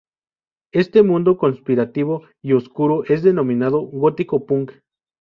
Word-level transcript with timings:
Este 0.73 1.03
mundo 1.03 1.37
conspirativo 1.37 2.23
y 2.43 2.53
oscuro 2.53 3.03
es 3.05 3.21
denominado 3.21 3.81
"Gótico-Punk". 3.83 4.71